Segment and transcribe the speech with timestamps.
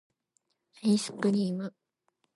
[0.83, 1.75] 愛♡スクリ～ム!